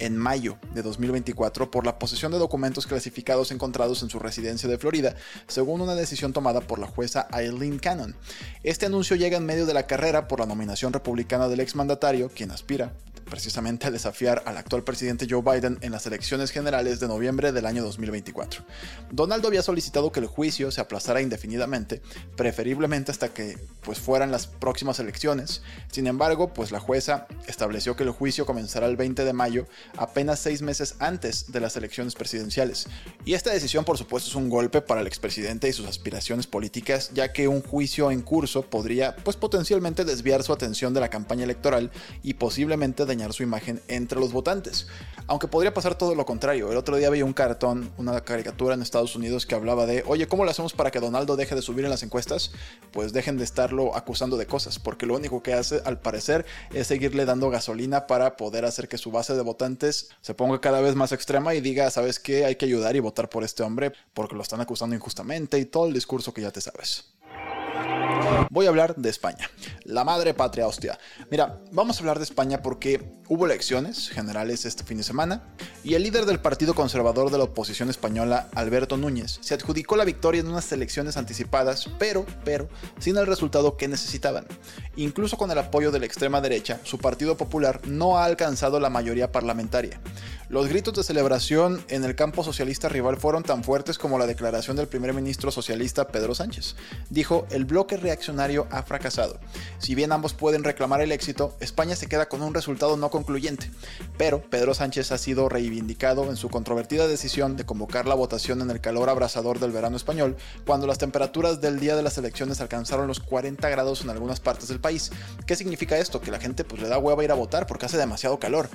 en 0.00 0.16
mayo 0.16 0.58
de 0.74 0.82
2024 0.82 1.70
por 1.70 1.86
la 1.86 1.98
posesión 1.98 2.32
de 2.32 2.38
documentos 2.38 2.86
clasificados 2.86 3.52
encontrados 3.52 4.02
en 4.02 4.10
su 4.10 4.18
residencia 4.18 4.68
de 4.68 4.78
Florida, 4.78 5.14
según 5.46 5.80
una 5.80 5.94
decisión 5.94 6.32
tomada 6.32 6.60
por 6.60 6.78
la 6.78 6.86
jueza 6.86 7.28
Eileen 7.32 7.78
Cannon. 7.78 8.16
Este 8.62 8.86
anuncio 8.86 9.16
llega 9.16 9.36
en 9.36 9.46
medio 9.46 9.66
de 9.66 9.74
la 9.74 9.86
carrera 9.86 10.26
por 10.26 10.40
la 10.40 10.46
nominación 10.46 10.92
republicana 10.92 11.48
del 11.48 11.60
exmandatario, 11.60 12.30
quien 12.30 12.50
aspira 12.50 12.92
precisamente 13.30 13.86
a 13.86 13.90
desafiar 13.90 14.42
al 14.44 14.58
actual 14.58 14.82
presidente 14.82 15.26
Joe 15.30 15.42
Biden 15.42 15.78
en 15.80 15.92
las 15.92 16.04
elecciones 16.06 16.50
generales 16.50 17.00
de 17.00 17.08
noviembre 17.08 17.52
del 17.52 17.64
año 17.64 17.82
2024. 17.82 18.62
Donaldo 19.10 19.48
había 19.48 19.62
solicitado 19.62 20.12
que 20.12 20.20
el 20.20 20.26
juicio 20.26 20.70
se 20.70 20.80
aplazara 20.80 21.22
indefinidamente, 21.22 22.02
preferiblemente 22.36 23.10
hasta 23.10 23.28
que 23.28 23.56
pues 23.82 23.98
fueran 23.98 24.30
las 24.30 24.46
próximas 24.46 24.98
elecciones. 24.98 25.62
Sin 25.90 26.06
embargo, 26.06 26.52
pues 26.52 26.70
la 26.72 26.80
jueza 26.80 27.26
estableció 27.46 27.96
que 27.96 28.04
el 28.04 28.10
juicio 28.10 28.44
comenzará 28.44 28.86
el 28.86 28.96
20 28.96 29.24
de 29.24 29.32
mayo, 29.32 29.66
apenas 29.96 30.40
seis 30.40 30.60
meses 30.62 30.96
antes 30.98 31.52
de 31.52 31.60
las 31.60 31.76
elecciones 31.76 32.14
presidenciales. 32.14 32.88
Y 33.24 33.34
esta 33.34 33.52
decisión, 33.52 33.84
por 33.84 33.96
supuesto, 33.96 34.28
es 34.28 34.34
un 34.34 34.50
golpe 34.50 34.80
para 34.80 35.00
el 35.00 35.06
expresidente 35.06 35.68
y 35.68 35.72
sus 35.72 35.86
aspiraciones 35.86 36.46
políticas, 36.46 37.10
ya 37.14 37.32
que 37.32 37.48
un 37.48 37.62
juicio 37.62 38.10
en 38.10 38.22
curso 38.22 38.62
podría 38.62 39.16
pues 39.16 39.36
potencialmente 39.36 40.04
desviar 40.04 40.42
su 40.42 40.52
atención 40.52 40.92
de 40.94 41.00
la 41.00 41.10
campaña 41.10 41.44
electoral 41.44 41.90
y 42.22 42.34
posiblemente 42.34 43.06
su 43.32 43.42
imagen 43.42 43.80
entre 43.88 44.18
los 44.18 44.32
votantes. 44.32 44.86
Aunque 45.26 45.46
podría 45.46 45.72
pasar 45.72 45.94
todo 45.94 46.14
lo 46.14 46.26
contrario. 46.26 46.72
El 46.72 46.76
otro 46.76 46.96
día 46.96 47.10
vi 47.10 47.22
un 47.22 47.32
cartón, 47.32 47.92
una 47.98 48.20
caricatura 48.22 48.74
en 48.74 48.82
Estados 48.82 49.14
Unidos 49.14 49.46
que 49.46 49.54
hablaba 49.54 49.86
de, 49.86 50.02
oye, 50.06 50.26
¿cómo 50.26 50.44
lo 50.44 50.50
hacemos 50.50 50.72
para 50.72 50.90
que 50.90 50.98
Donaldo 50.98 51.36
deje 51.36 51.54
de 51.54 51.62
subir 51.62 51.84
en 51.84 51.90
las 51.90 52.02
encuestas? 52.02 52.52
Pues 52.90 53.12
dejen 53.12 53.36
de 53.36 53.44
estarlo 53.44 53.94
acusando 53.94 54.36
de 54.36 54.46
cosas, 54.46 54.78
porque 54.78 55.06
lo 55.06 55.14
único 55.14 55.42
que 55.42 55.54
hace, 55.54 55.82
al 55.84 56.00
parecer, 56.00 56.46
es 56.72 56.86
seguirle 56.86 57.26
dando 57.26 57.50
gasolina 57.50 58.06
para 58.06 58.36
poder 58.36 58.64
hacer 58.64 58.88
que 58.88 58.98
su 58.98 59.12
base 59.12 59.34
de 59.34 59.42
votantes 59.42 60.08
se 60.20 60.34
ponga 60.34 60.60
cada 60.60 60.80
vez 60.80 60.96
más 60.96 61.12
extrema 61.12 61.54
y 61.54 61.60
diga, 61.60 61.90
¿sabes 61.90 62.18
qué? 62.18 62.44
Hay 62.44 62.56
que 62.56 62.64
ayudar 62.64 62.96
y 62.96 63.00
votar 63.00 63.28
por 63.28 63.44
este 63.44 63.62
hombre 63.62 63.92
porque 64.14 64.34
lo 64.34 64.42
están 64.42 64.60
acusando 64.60 64.96
injustamente 64.96 65.58
y 65.58 65.64
todo 65.64 65.86
el 65.86 65.92
discurso 65.92 66.34
que 66.34 66.42
ya 66.42 66.50
te 66.50 66.60
sabes. 66.60 67.04
Voy 68.52 68.66
a 68.66 68.70
hablar 68.70 68.96
de 68.96 69.08
España, 69.08 69.48
la 69.84 70.02
madre 70.02 70.34
patria 70.34 70.66
hostia. 70.66 70.98
Mira, 71.30 71.60
vamos 71.70 71.96
a 71.96 72.00
hablar 72.00 72.18
de 72.18 72.24
España 72.24 72.62
porque 72.62 73.14
hubo 73.28 73.46
elecciones 73.46 74.08
generales 74.08 74.64
este 74.64 74.82
fin 74.82 74.96
de 74.96 75.04
semana 75.04 75.54
y 75.84 75.94
el 75.94 76.02
líder 76.02 76.26
del 76.26 76.40
Partido 76.40 76.74
Conservador 76.74 77.30
de 77.30 77.38
la 77.38 77.44
oposición 77.44 77.90
española, 77.90 78.48
Alberto 78.56 78.96
Núñez, 78.96 79.38
se 79.40 79.54
adjudicó 79.54 79.94
la 79.94 80.04
victoria 80.04 80.40
en 80.40 80.48
unas 80.48 80.72
elecciones 80.72 81.16
anticipadas, 81.16 81.88
pero, 82.00 82.26
pero, 82.44 82.68
sin 82.98 83.16
el 83.18 83.28
resultado 83.28 83.76
que 83.76 83.86
necesitaban. 83.86 84.46
Incluso 84.96 85.38
con 85.38 85.52
el 85.52 85.58
apoyo 85.58 85.92
de 85.92 86.00
la 86.00 86.06
extrema 86.06 86.40
derecha, 86.40 86.80
su 86.82 86.98
Partido 86.98 87.36
Popular 87.36 87.80
no 87.86 88.18
ha 88.18 88.24
alcanzado 88.24 88.80
la 88.80 88.90
mayoría 88.90 89.30
parlamentaria. 89.30 90.00
Los 90.48 90.66
gritos 90.66 90.94
de 90.94 91.04
celebración 91.04 91.84
en 91.86 92.02
el 92.02 92.16
campo 92.16 92.42
socialista 92.42 92.88
rival 92.88 93.16
fueron 93.16 93.44
tan 93.44 93.62
fuertes 93.62 93.98
como 93.98 94.18
la 94.18 94.26
declaración 94.26 94.76
del 94.76 94.88
primer 94.88 95.14
ministro 95.14 95.52
socialista 95.52 96.08
Pedro 96.08 96.34
Sánchez. 96.34 96.74
Dijo, 97.08 97.46
el 97.52 97.64
bloque 97.64 97.96
reaccionario 97.96 98.39
ha 98.70 98.82
fracasado. 98.82 99.38
Si 99.78 99.94
bien 99.94 100.12
ambos 100.12 100.32
pueden 100.32 100.64
reclamar 100.64 101.00
el 101.00 101.12
éxito, 101.12 101.54
España 101.60 101.96
se 101.96 102.06
queda 102.06 102.28
con 102.28 102.42
un 102.42 102.54
resultado 102.54 102.96
no 102.96 103.10
concluyente. 103.10 103.70
Pero 104.16 104.42
Pedro 104.42 104.74
Sánchez 104.74 105.12
ha 105.12 105.18
sido 105.18 105.48
reivindicado 105.48 106.30
en 106.30 106.36
su 106.36 106.48
controvertida 106.48 107.06
decisión 107.06 107.56
de 107.56 107.66
convocar 107.66 108.06
la 108.06 108.14
votación 108.14 108.62
en 108.62 108.70
el 108.70 108.80
calor 108.80 109.10
abrasador 109.10 109.58
del 109.58 109.72
verano 109.72 109.96
español, 109.96 110.36
cuando 110.66 110.86
las 110.86 110.98
temperaturas 110.98 111.60
del 111.60 111.80
día 111.80 111.96
de 111.96 112.02
las 112.02 112.16
elecciones 112.18 112.60
alcanzaron 112.60 113.06
los 113.06 113.20
40 113.20 113.68
grados 113.68 114.02
en 114.02 114.10
algunas 114.10 114.40
partes 114.40 114.68
del 114.68 114.80
país. 114.80 115.10
¿Qué 115.46 115.56
significa 115.56 115.98
esto? 115.98 116.20
Que 116.20 116.30
la 116.30 116.40
gente 116.40 116.64
pues 116.64 116.80
le 116.80 116.88
da 116.88 116.98
hueva 116.98 117.24
ir 117.24 117.30
a 117.30 117.34
votar 117.34 117.66
porque 117.66 117.86
hace 117.86 117.98
demasiado 117.98 118.38
calor. 118.38 118.68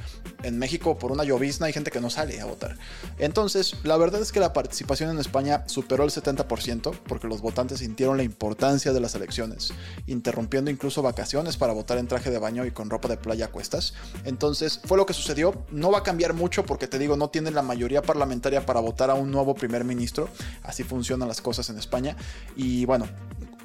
En 0.44 0.60
México 0.60 0.98
por 0.98 1.12
una 1.12 1.24
llovizna 1.24 1.68
hay 1.68 1.74
gente 1.74 1.92
que 1.92 2.02
no 2.02 2.10
sale 2.10 2.40
a 2.40 2.46
votar. 2.46 2.78
Entonces, 3.18 3.76
la 3.84 3.98
verdad 3.98 4.22
es 4.22 4.32
que 4.32 4.40
la 4.40 4.54
participación 4.54 5.10
en 5.10 5.20
España 5.20 5.64
superó 5.68 6.04
el 6.04 6.12
70% 6.12 7.00
porque 7.08 7.28
los 7.28 7.42
votantes 7.42 7.80
sintieron 7.80 8.18
la 8.18 8.24
importancia 8.24 8.94
de 8.94 9.00
las 9.00 9.16
elecciones, 9.16 9.55
interrumpiendo 10.08 10.72
incluso 10.72 11.02
vacaciones 11.02 11.58
para 11.58 11.74
votar 11.74 11.98
en 11.98 12.08
traje 12.08 12.32
de 12.32 12.40
baño 12.40 12.66
y 12.66 12.72
con 12.72 12.90
ropa 12.90 13.08
de 13.08 13.18
playa 13.18 13.46
a 13.46 13.48
cuestas. 13.50 13.94
Entonces, 14.24 14.82
fue 14.86 14.98
lo 14.98 15.06
que 15.06 15.14
sucedió. 15.14 15.66
No 15.72 15.92
va 15.92 16.00
a 16.00 16.04
cambiar 16.04 16.34
mucho 16.34 16.66
porque 16.66 16.88
te 16.88 17.00
digo, 17.00 17.18
no 17.18 17.30
tienen 17.30 17.56
la 17.56 17.62
mayoría 17.62 18.02
parlamentaria 18.02 18.66
para 18.66 18.80
votar 18.80 19.10
a 19.10 19.16
un 19.16 19.32
nuevo 19.32 19.56
primer 19.56 19.84
ministro. 19.84 20.30
Así 20.64 20.84
funcionan 20.84 21.28
las 21.28 21.42
cosas 21.42 21.70
en 21.70 21.78
España. 21.78 22.16
Y 22.56 22.86
bueno, 22.86 23.08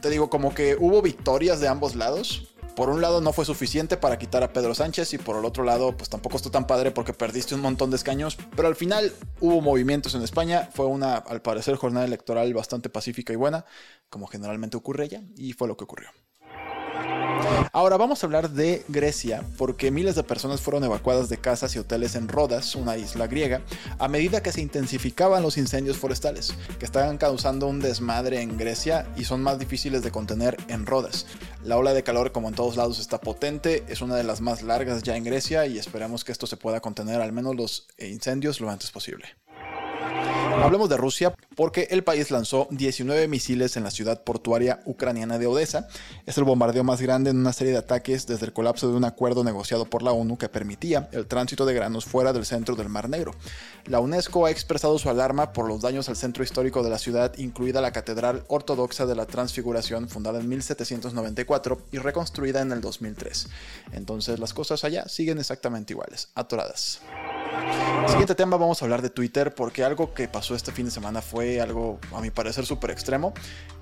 te 0.01 0.11
digo, 0.11 0.31
como 0.31 0.55
que 0.55 0.77
hubo 0.79 1.03
victorias 1.03 1.61
de 1.61 1.69
ambos 1.69 1.95
lados 1.95 2.50
por 2.75 2.89
un 2.89 3.01
lado 3.01 3.21
no 3.21 3.33
fue 3.33 3.45
suficiente 3.45 3.97
para 3.97 4.19
quitar 4.19 4.43
a 4.43 4.53
Pedro 4.53 4.75
Sánchez 4.75 5.13
y 5.15 5.19
por 5.19 5.37
el 5.37 5.45
otro 5.45 5.65
lado 5.65 5.97
pues 5.97 6.09
tampoco 6.09 6.37
estuvo 6.37 6.53
tan 6.53 6.67
padre 6.67 6.91
porque 6.91 7.13
perdiste 7.13 7.55
un 7.55 7.61
montón 7.61 7.91
de 7.91 7.97
escaños, 7.97 8.37
pero 8.57 8.69
al 8.69 8.77
final 8.77 9.13
hubo 9.41 9.61
movimientos 9.61 10.15
en 10.15 10.23
España, 10.23 10.69
fue 10.73 10.87
una 10.87 11.17
al 11.17 11.43
parecer 11.43 11.77
jornada 11.77 12.07
electoral 12.07 12.53
bastante 12.55 12.89
pacífica 12.89 13.33
y 13.33 13.37
buena, 13.37 13.65
como 14.09 14.27
generalmente 14.27 14.77
ocurre 14.77 15.09
ya, 15.09 15.23
y 15.37 15.53
fue 15.53 15.69
lo 15.69 15.77
que 15.77 15.85
ocurrió. 15.85 16.11
Ahora 17.73 17.97
vamos 17.97 18.23
a 18.23 18.27
hablar 18.27 18.51
de 18.51 18.85
Grecia, 18.89 19.45
porque 19.57 19.91
miles 19.91 20.15
de 20.15 20.25
personas 20.25 20.61
fueron 20.61 20.85
evacuadas 20.85 21.29
de 21.29 21.39
casas 21.39 21.75
y 21.75 21.79
hoteles 21.79 22.15
en 22.15 22.29
Rodas, 22.29 22.75
una 22.75 22.97
isla 22.97 23.27
griega, 23.27 23.63
a 23.99 24.09
medida 24.09 24.43
que 24.43 24.53
se 24.53 24.61
intensificaban 24.61 25.43
los 25.43 25.57
incendios 25.57 25.97
forestales, 25.97 26.55
que 26.79 26.85
estaban 26.85 27.17
causando 27.17 27.69
un 27.69 27.81
desmadre 27.81 28.41
en 28.43 28.59
Grecia 28.59 29.07
y 29.17 29.25
son 29.25 29.43
más 29.43 29.59
difíciles 29.59 30.03
de 30.03 30.11
contener 30.11 30.57
en 30.69 30.85
Rodas. 30.85 31.27
La 31.63 31.77
ola 31.77 31.95
de 31.95 32.03
calor, 32.03 32.33
como 32.33 32.49
en 32.49 32.55
todos 32.55 32.77
lados, 32.77 32.99
está 32.99 33.21
potente, 33.21 33.85
es 33.89 34.01
una 34.01 34.17
de 34.17 34.25
las 34.25 34.41
más 34.41 34.63
largas 34.63 35.03
ya 35.03 35.17
en 35.17 35.25
Grecia 35.25 35.67
y 35.67 35.79
esperamos 35.79 36.25
que 36.25 36.33
esto 36.33 36.47
se 36.47 36.57
pueda 36.57 36.81
contener 36.81 37.21
al 37.21 37.33
menos 37.33 37.57
los 37.57 37.89
incendios 37.99 38.61
lo 38.61 38.71
antes 38.71 38.91
posible. 38.91 39.27
Hablemos 40.63 40.91
de 40.91 40.99
Rusia 40.99 41.35
porque 41.57 41.89
el 41.91 42.05
país 42.05 42.31
lanzó 42.31 42.69
19 42.71 43.29
misiles 43.29 43.79
en 43.79 43.85
la 43.85 43.91
ciudad 43.91 44.23
portuaria 44.25 44.81
ucraniana 44.85 45.39
de 45.39 45.47
Odessa. 45.47 45.89
Es 46.27 46.37
el 46.37 46.45
bombardeo 46.45 46.85
más 46.85 47.01
grande 47.01 47.31
en 47.31 47.39
una 47.39 47.55
serie 47.55 47.73
de 47.73 47.79
ataques 47.79 48.27
desde 48.27 48.45
el 48.45 48.53
colapso 48.53 48.91
de 48.91 48.97
un 48.97 49.05
acuerdo 49.05 49.43
negociado 49.43 49.87
por 49.87 50.03
la 50.03 50.13
ONU 50.13 50.37
que 50.37 50.51
permitía 50.51 51.09
el 51.13 51.27
tránsito 51.27 51.65
de 51.65 51.73
granos 51.73 52.05
fuera 52.05 52.35
del 52.35 52.45
centro 52.45 52.77
del 52.77 52.91
Mar 52.91 53.09
Negro. 53.09 53.33
La 53.87 54.01
UNESCO 54.01 54.45
ha 54.45 54.51
expresado 54.51 54.99
su 54.99 55.09
alarma 55.09 55.53
por 55.53 55.67
los 55.67 55.81
daños 55.81 56.09
al 56.11 56.17
centro 56.17 56.45
histórico 56.45 56.83
de 56.83 56.91
la 56.91 56.99
ciudad, 56.99 57.37
incluida 57.39 57.81
la 57.81 57.93
Catedral 57.93 58.45
Ortodoxa 58.49 59.07
de 59.07 59.15
la 59.15 59.27
Transfiguración, 59.27 60.09
fundada 60.09 60.41
en 60.41 60.49
1794 60.49 61.87
y 61.91 61.99
reconstruida 61.99 62.61
en 62.61 62.73
el 62.73 62.83
2003. 62.83 63.49
Entonces 63.93 64.39
las 64.39 64.53
cosas 64.53 64.85
allá 64.85 65.09
siguen 65.09 65.39
exactamente 65.39 65.95
iguales, 65.95 66.29
atoradas. 66.35 67.01
Siguiente 68.07 68.35
tema, 68.35 68.57
vamos 68.57 68.83
a 68.83 68.85
hablar 68.85 69.03
de 69.03 69.11
Twitter 69.11 69.55
porque 69.55 69.85
algo 69.85 70.13
que 70.15 70.29
pasó 70.29 70.55
este 70.55 70.73
fin 70.73 70.85
de 70.85 70.91
semana 70.91 71.23
fue 71.23 71.61
algo, 71.61 72.01
a 72.13 72.21
mi 72.21 72.31
parecer, 72.31 72.67
súper 72.67 72.91
extremo. 72.91 73.33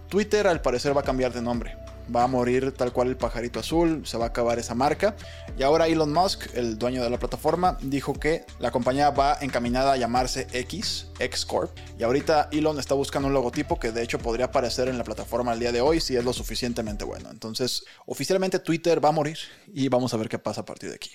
Twitter 0.09 0.47
al 0.47 0.61
parecer 0.61 0.97
va 0.97 1.01
a 1.01 1.05
cambiar 1.05 1.33
de 1.33 1.43
nombre. 1.43 1.77
Va 2.15 2.23
a 2.23 2.27
morir 2.27 2.73
tal 2.73 2.93
cual 2.93 3.09
el 3.09 3.17
pajarito 3.17 3.61
azul, 3.61 4.07
se 4.07 4.17
va 4.17 4.27
a 4.27 4.29
acabar 4.29 4.59
esa 4.59 4.75
marca. 4.75 5.15
Y 5.59 5.63
ahora 5.63 5.89
Elon 5.89 6.13
Musk, 6.13 6.55
el 6.55 6.79
dueño 6.79 7.03
de 7.03 7.11
la 7.11 7.19
plataforma, 7.19 7.77
dijo 7.83 8.15
que 8.15 8.45
la 8.61 8.71
compañía 8.71 9.11
va 9.11 9.37
encaminada 9.41 9.93
a 9.93 9.97
llamarse 9.97 10.47
X, 10.53 11.09
X 11.19 11.45
Corp. 11.45 11.77
Y 11.99 12.03
ahorita 12.03 12.49
Elon 12.53 12.79
está 12.79 12.95
buscando 12.95 13.29
un 13.29 13.35
logotipo 13.35 13.79
que 13.79 13.93
de 13.93 14.03
hecho 14.03 14.19
podría 14.19 14.47
aparecer 14.47 14.89
en 14.89 14.97
la 14.97 15.05
plataforma 15.05 15.53
al 15.53 15.61
día 15.61 15.73
de 15.73 15.81
hoy 15.83 16.01
si 16.01 16.17
es 16.17 16.25
lo 16.25 16.33
suficientemente 16.33 17.05
bueno. 17.05 17.31
Entonces, 17.31 17.85
oficialmente 18.07 18.59
Twitter 18.59 19.05
va 19.05 19.11
a 19.11 19.13
morir 19.13 19.39
y 19.75 19.89
vamos 19.89 20.15
a 20.15 20.17
ver 20.17 20.29
qué 20.29 20.39
pasa 20.39 20.63
a 20.63 20.65
partir 20.65 20.89
de 20.89 20.97
aquí. 20.97 21.11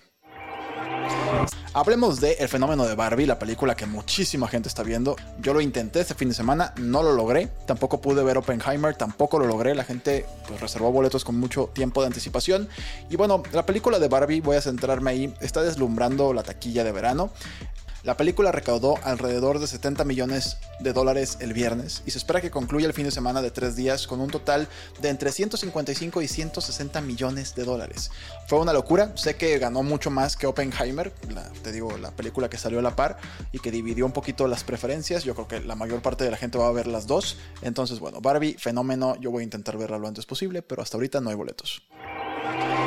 Hablemos 1.75 2.21
de 2.21 2.33
El 2.33 2.49
fenómeno 2.49 2.85
de 2.85 2.93
Barbie, 2.93 3.25
la 3.25 3.39
película 3.39 3.75
que 3.75 3.87
muchísima 3.87 4.47
gente 4.47 4.69
está 4.69 4.83
viendo. 4.83 5.15
Yo 5.41 5.55
lo 5.55 5.61
intenté 5.61 6.01
este 6.01 6.13
fin 6.13 6.29
de 6.29 6.35
semana, 6.35 6.71
no 6.77 7.01
lo 7.01 7.13
logré. 7.13 7.49
Tampoco 7.65 7.99
pude 7.99 8.23
ver 8.23 8.37
Oppenheimer, 8.37 8.95
tampoco 8.95 9.39
lo 9.39 9.47
logré. 9.47 9.73
La 9.73 9.83
gente 9.83 10.25
pues, 10.47 10.61
reservó 10.61 10.91
boletos 10.91 11.25
con 11.25 11.39
mucho 11.39 11.71
tiempo 11.73 12.01
de 12.01 12.07
anticipación. 12.07 12.69
Y 13.09 13.15
bueno, 13.15 13.41
la 13.53 13.65
película 13.65 13.97
de 13.97 14.07
Barbie, 14.07 14.41
voy 14.41 14.57
a 14.57 14.61
centrarme 14.61 15.09
ahí, 15.09 15.33
está 15.41 15.63
deslumbrando 15.63 16.31
la 16.31 16.43
taquilla 16.43 16.83
de 16.83 16.91
verano. 16.91 17.31
La 18.03 18.17
película 18.17 18.51
recaudó 18.51 18.95
alrededor 19.03 19.59
de 19.59 19.67
70 19.67 20.03
millones 20.03 20.57
de 20.81 20.91
dólares 20.91 21.37
el 21.39 21.53
viernes 21.53 22.03
y 22.05 22.11
se 22.11 22.17
espera 22.17 22.41
que 22.41 22.51
concluya 22.51 22.85
el 22.85 22.91
fin 22.91 23.05
de 23.05 23.11
semana 23.11 23.41
de 23.41 23.49
tres 23.49 23.77
días 23.77 24.07
con 24.07 24.19
un 24.19 24.29
total 24.29 24.67
de 25.01 25.07
entre 25.07 25.31
155 25.31 26.21
y 26.21 26.27
160 26.27 26.99
millones 26.99 27.55
de 27.55 27.63
dólares. 27.63 28.11
Fue 28.49 28.59
una 28.59 28.73
locura, 28.73 29.15
sé 29.15 29.37
que 29.37 29.57
ganó 29.57 29.83
mucho 29.83 30.11
más 30.11 30.35
que 30.35 30.47
Oppenheimer, 30.47 31.13
te 31.63 31.71
digo, 31.71 31.97
la 31.97 32.11
película 32.11 32.49
que 32.49 32.57
salió 32.57 32.79
a 32.79 32.81
la 32.81 32.93
par 32.93 33.15
y 33.53 33.59
que 33.59 33.71
dividió 33.71 34.05
un 34.05 34.11
poquito 34.11 34.49
las 34.49 34.65
preferencias. 34.65 35.23
Yo 35.23 35.33
creo 35.33 35.47
que 35.47 35.61
la 35.61 35.75
mayor 35.75 36.01
parte 36.01 36.25
de 36.25 36.31
la 36.31 36.35
gente 36.35 36.57
va 36.57 36.67
a 36.67 36.73
ver 36.73 36.87
las 36.87 37.07
dos. 37.07 37.37
Entonces, 37.61 37.99
bueno, 37.99 38.19
Barbie, 38.19 38.57
fenómeno, 38.59 39.15
yo 39.21 39.31
voy 39.31 39.41
a 39.41 39.43
intentar 39.45 39.77
verla 39.77 39.97
lo 39.97 40.09
antes 40.09 40.25
posible, 40.25 40.61
pero 40.61 40.81
hasta 40.81 40.97
ahorita 40.97 41.21
no 41.21 41.29
hay 41.29 41.35
boletos. 41.37 41.81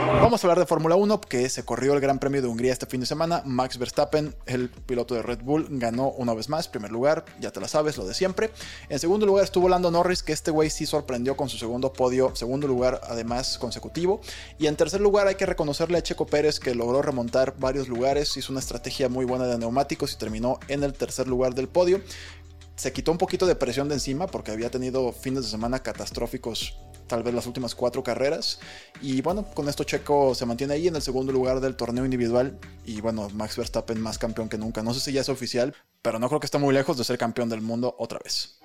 Vamos 0.07 0.43
a 0.43 0.47
hablar 0.47 0.59
de 0.61 0.67
Fórmula 0.67 0.95
1, 0.95 1.21
que 1.21 1.49
se 1.49 1.65
corrió 1.65 1.93
el 1.93 2.01
Gran 2.01 2.21
Premio 2.21 2.41
de 2.41 2.47
Hungría 2.47 2.73
este 2.73 2.87
fin 2.87 3.01
de 3.01 3.07
semana. 3.07 3.43
Max 3.45 3.77
Verstappen, 3.77 4.35
el 4.47 4.71
piloto 4.71 5.15
de 5.15 5.23
Red 5.23 5.41
Bull, 5.43 5.67
ganó 5.69 6.11
una 6.11 6.33
vez 6.33 6.49
más. 6.49 6.69
Primer 6.69 6.93
lugar, 6.93 7.25
ya 7.41 7.51
te 7.51 7.61
la 7.61 7.67
sabes, 7.67 7.97
lo 7.97 8.07
de 8.07 8.15
siempre. 8.15 8.51
En 8.89 9.01
segundo 9.01 9.27
lugar 9.27 9.45
estuvo 9.45 9.69
Lando 9.69 9.91
Norris, 9.91 10.23
que 10.23 10.33
este 10.33 10.53
güey 10.53 10.71
sí 10.71 10.87
sorprendió 10.87 11.37
con 11.37 11.49
su 11.49 11.59
segundo 11.59 11.93
podio, 11.93 12.35
segundo 12.37 12.69
lugar 12.69 13.01
además 13.05 13.59
consecutivo. 13.59 14.21
Y 14.59 14.69
en 14.69 14.77
tercer 14.77 15.01
lugar 15.01 15.27
hay 15.27 15.35
que 15.35 15.47
reconocerle 15.47 15.99
a 15.99 16.03
Checo 16.03 16.27
Pérez, 16.27 16.61
que 16.61 16.75
logró 16.75 17.03
remontar 17.03 17.55
varios 17.59 17.89
lugares, 17.89 18.37
hizo 18.37 18.53
una 18.53 18.61
estrategia 18.61 19.09
muy 19.09 19.25
buena 19.25 19.47
de 19.47 19.59
neumáticos 19.59 20.13
y 20.13 20.17
terminó 20.17 20.61
en 20.69 20.85
el 20.85 20.93
tercer 20.93 21.27
lugar 21.27 21.55
del 21.55 21.69
podio 21.69 22.01
se 22.77 22.93
quitó 22.93 23.11
un 23.11 23.17
poquito 23.17 23.47
de 23.47 23.57
presión 23.57 23.89
de 23.89 23.95
encima 23.95 24.27
porque 24.27 24.51
había 24.51 24.71
tenido 24.71 25.11
fines 25.11 25.45
de 25.45 25.51
semana 25.51 25.83
catastróficos 25.83 26.77
tal 27.07 27.23
vez 27.23 27.35
las 27.35 27.47
últimas 27.47 27.75
cuatro 27.75 28.03
carreras. 28.03 28.59
Y 29.01 29.23
bueno, 29.23 29.45
con 29.55 29.69
esto 29.69 29.85
Checo 29.85 30.35
se 30.35 30.47
mantiene 30.47 30.75
ahí 30.75 30.89
en 30.89 30.97
el 30.97 31.03
segundo 31.03 31.33
lugar 31.33 31.61
del 31.61 31.77
torneo 31.77 32.05
individual. 32.05 32.59
Y 32.85 33.01
bueno, 33.01 33.29
Max 33.35 33.57
Verstappen 33.57 34.01
más 34.01 34.19
campeón 34.19 34.49
que 34.49 34.59
nunca. 34.59 34.83
No 34.83 34.95
sé 34.95 35.01
si 35.01 35.13
ya 35.13 35.21
es 35.21 35.29
oficial, 35.29 35.75
pero 36.03 36.19
no 36.19 36.29
creo 36.29 36.41
que 36.41 36.47
esté 36.47 36.59
muy 36.59 36.75
lejos 36.75 36.97
de 36.97 37.05
ser 37.05 37.19
campeón 37.19 37.49
del 37.49 37.61
mundo 37.61 37.95
otra 37.99 38.19
vez. 38.23 38.61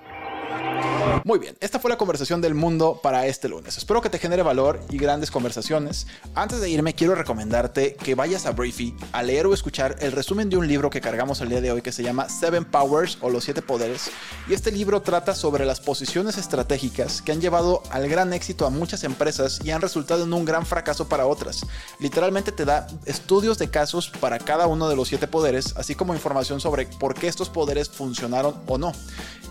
Muy 1.23 1.39
bien, 1.39 1.55
esta 1.59 1.79
fue 1.79 1.89
la 1.89 1.97
conversación 1.97 2.41
del 2.41 2.55
mundo 2.55 2.99
para 3.03 3.27
este 3.27 3.47
lunes. 3.47 3.77
Espero 3.77 4.01
que 4.01 4.09
te 4.09 4.17
genere 4.17 4.43
valor 4.43 4.79
y 4.89 4.97
grandes 4.97 5.29
conversaciones. 5.29 6.07
Antes 6.35 6.61
de 6.61 6.69
irme, 6.69 6.95
quiero 6.95 7.15
recomendarte 7.15 7.95
que 7.95 8.15
vayas 8.15 8.45
a 8.45 8.51
Briefy 8.51 8.95
a 9.11 9.21
leer 9.21 9.45
o 9.45 9.53
escuchar 9.53 9.97
el 9.99 10.13
resumen 10.13 10.49
de 10.49 10.57
un 10.57 10.67
libro 10.67 10.89
que 10.89 11.01
cargamos 11.01 11.41
el 11.41 11.49
día 11.49 11.61
de 11.61 11.71
hoy 11.71 11.81
que 11.81 11.91
se 11.91 12.03
llama 12.03 12.29
Seven 12.29 12.65
Powers 12.65 13.17
o 13.21 13.29
Los 13.29 13.43
Siete 13.43 13.61
Poderes. 13.61 14.09
Y 14.49 14.53
este 14.53 14.71
libro 14.71 15.01
trata 15.01 15.35
sobre 15.35 15.65
las 15.65 15.79
posiciones 15.79 16.37
estratégicas 16.37 17.21
que 17.21 17.31
han 17.31 17.41
llevado 17.41 17.83
al 17.91 18.07
gran 18.07 18.33
éxito 18.33 18.65
a 18.65 18.69
muchas 18.69 19.03
empresas 19.03 19.59
y 19.63 19.71
han 19.71 19.81
resultado 19.81 20.23
en 20.23 20.33
un 20.33 20.45
gran 20.45 20.65
fracaso 20.65 21.07
para 21.07 21.27
otras. 21.27 21.65
Literalmente 21.99 22.51
te 22.51 22.65
da 22.65 22.87
estudios 23.05 23.57
de 23.57 23.69
casos 23.69 24.09
para 24.09 24.39
cada 24.39 24.67
uno 24.67 24.89
de 24.89 24.95
los 24.95 25.09
siete 25.09 25.27
poderes, 25.27 25.75
así 25.77 25.93
como 25.93 26.15
información 26.15 26.59
sobre 26.59 26.87
por 26.87 27.13
qué 27.13 27.27
estos 27.27 27.49
poderes 27.49 27.89
funcionaron 27.89 28.55
o 28.67 28.77
no. 28.77 28.91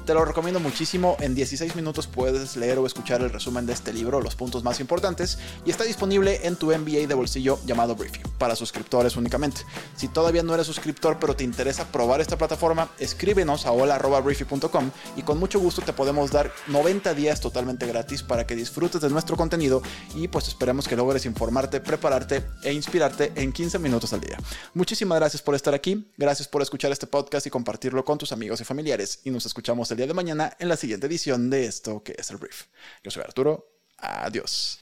Te 0.07 0.15
lo 0.15 0.25
recomiendo 0.25 0.59
muchísimo. 0.59 1.17
En 1.21 1.35
16 1.51 1.75
minutos 1.75 2.07
puedes 2.07 2.57
leer 2.57 2.79
o 2.79 2.87
escuchar 2.87 3.23
el 3.23 3.31
resumen 3.31 3.67
de 3.67 3.73
este 3.73 3.93
libro, 3.93 4.21
los 4.21 4.37
puntos 4.37 4.63
más 4.63 4.79
importantes, 4.79 5.37
y 5.65 5.71
está 5.71 5.83
disponible 5.83 6.47
en 6.47 6.55
tu 6.55 6.67
MBA 6.67 7.09
de 7.09 7.15
bolsillo 7.15 7.59
llamado 7.67 7.97
Briefing, 7.97 8.23
para 8.39 8.55
suscriptores 8.55 9.17
únicamente. 9.17 9.63
Si 9.97 10.07
todavía 10.07 10.45
no 10.45 10.55
eres 10.55 10.69
suscriptor 10.69 11.19
pero 11.19 11.35
te 11.35 11.43
interesa 11.43 11.91
probar 11.91 12.21
esta 12.21 12.39
plataforma, 12.39 12.89
escríbenos 13.01 13.67
a 13.67 13.73
hola.briefy.com 13.73 14.91
y 15.17 15.23
con 15.23 15.41
mucho 15.41 15.59
gusto 15.59 15.83
te 15.83 15.93
podemos 15.93 16.31
dar 16.31 16.53
90 16.69 17.15
días 17.15 17.41
totalmente 17.41 17.85
gratis 17.87 18.23
para 18.23 18.47
que 18.47 18.55
disfrutes 18.55 19.01
de 19.01 19.11
nuestro 19.11 19.37
contenido 19.37 19.83
y 20.15 20.29
pues 20.29 20.47
esperemos 20.47 20.87
que 20.87 20.95
logres 20.95 21.27
informarte, 21.27 21.81
prepararte 21.81 22.47
e 22.63 22.73
inspirarte 22.73 23.33
en 23.35 23.53
15 23.53 23.81
minutos 23.81 24.13
al 24.13 24.21
día. 24.21 24.39
Muchísimas 24.75 25.19
gracias 25.19 25.43
por 25.43 25.57
estar 25.57 25.75
aquí, 25.75 26.09
gracias 26.17 26.47
por 26.47 26.63
escuchar 26.63 26.93
este 26.93 27.09
podcast 27.09 27.45
y 27.49 27.51
compartirlo 27.51 28.05
con 28.05 28.19
tus 28.19 28.31
amigos 28.31 28.61
y 28.61 28.65
familiares 28.65 29.19
y 29.25 29.31
nos 29.31 29.47
escuchamos 29.47 29.91
el 29.91 29.97
día 29.97 30.07
de 30.07 30.15
mañana 30.15 30.57
en 30.61 30.69
la 30.69 30.77
siguiente 30.77 31.09
edición 31.09 31.30
de 31.39 31.67
esto 31.67 32.03
que 32.03 32.15
es 32.19 32.31
el 32.31 32.39
brief. 32.39 32.67
Yo 33.03 33.11
soy 33.11 33.23
Arturo. 33.23 33.73
Adiós. 33.99 34.79